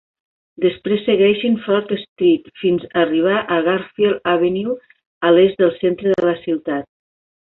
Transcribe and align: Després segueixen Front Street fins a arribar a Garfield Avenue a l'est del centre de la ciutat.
Després 0.63 1.01
segueixen 1.09 1.57
Front 1.65 1.91
Street 2.03 2.47
fins 2.61 2.87
a 2.87 2.95
arribar 3.03 3.37
a 3.57 3.59
Garfield 3.69 4.31
Avenue 4.33 4.75
a 5.29 5.35
l'est 5.37 5.63
del 5.63 5.77
centre 5.83 6.17
de 6.17 6.27
la 6.31 6.35
ciutat. 6.41 6.91